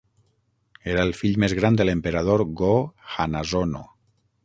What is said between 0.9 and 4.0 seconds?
Era el fill més gran de l'emperador Go-Hanazono.